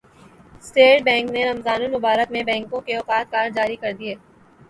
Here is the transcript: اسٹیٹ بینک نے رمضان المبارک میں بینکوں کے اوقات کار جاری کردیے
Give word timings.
اسٹیٹ 0.53 1.03
بینک 1.03 1.31
نے 1.31 1.43
رمضان 1.45 1.83
المبارک 1.83 2.31
میں 2.31 2.43
بینکوں 2.43 2.81
کے 2.81 2.95
اوقات 2.95 3.31
کار 3.31 3.49
جاری 3.55 3.75
کردیے 3.75 4.15